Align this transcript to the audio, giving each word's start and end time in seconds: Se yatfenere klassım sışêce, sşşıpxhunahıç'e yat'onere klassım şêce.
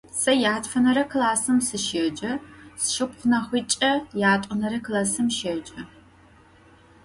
Se 0.21 0.31
yatfenere 0.43 1.03
klassım 1.11 1.57
sışêce, 1.67 2.31
sşşıpxhunahıç'e 2.81 3.91
yat'onere 4.21 4.79
klassım 4.85 5.27
şêce. 5.37 5.79